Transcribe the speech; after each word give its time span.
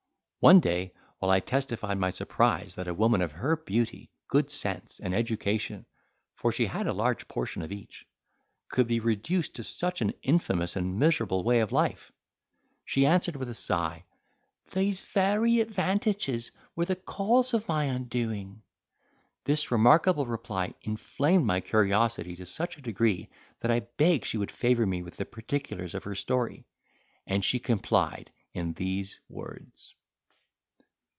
One 0.43 0.59
day, 0.59 0.95
while 1.19 1.29
I 1.29 1.39
testified 1.39 1.99
my 1.99 2.09
surprise 2.09 2.73
that 2.73 2.87
a 2.87 2.95
woman 2.95 3.21
of 3.21 3.31
her 3.33 3.55
beauty, 3.55 4.09
good 4.27 4.49
sense, 4.49 4.99
and 4.99 5.13
education 5.13 5.85
(for 6.33 6.51
she 6.51 6.65
had 6.65 6.87
a 6.87 6.93
large 6.93 7.27
portion 7.27 7.61
of 7.61 7.71
each), 7.71 8.07
could 8.67 8.87
be 8.87 8.99
reduced 8.99 9.53
to 9.53 9.63
such 9.63 10.01
an 10.01 10.13
infamous 10.23 10.75
and 10.75 10.97
miserable 10.97 11.43
way 11.43 11.59
of 11.59 11.71
life, 11.71 12.11
she 12.85 13.05
answered 13.05 13.35
with 13.35 13.51
a 13.51 13.53
sigh, 13.53 14.03
"These 14.73 15.01
very 15.01 15.59
advantages 15.59 16.51
were 16.75 16.85
the 16.85 16.95
cause 16.95 17.53
of 17.53 17.67
my 17.67 17.83
undoing." 17.85 18.63
This 19.43 19.69
remarkable 19.69 20.25
reply 20.25 20.73
inflamed 20.81 21.45
my 21.45 21.61
curiosity 21.61 22.35
to 22.37 22.47
such 22.47 22.77
a 22.77 22.81
degree, 22.81 23.29
that 23.59 23.69
I 23.69 23.81
begged 23.81 24.25
she 24.25 24.39
would 24.39 24.49
favour 24.49 24.87
me 24.87 25.03
with 25.03 25.17
the 25.17 25.25
particulars 25.25 25.93
of 25.93 26.03
her 26.05 26.15
story, 26.15 26.65
and 27.27 27.45
she 27.45 27.59
complied 27.59 28.31
in 28.55 28.73
these 28.73 29.19
words. 29.29 29.93